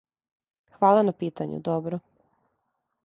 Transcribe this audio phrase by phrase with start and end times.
[0.77, 2.01] Хвала на питању, добро.